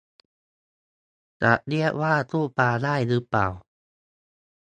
[1.41, 3.47] จะเรียกว่าตู้ปลาได้รึเปล่า